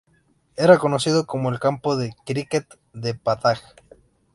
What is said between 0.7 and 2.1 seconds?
conocido como el campo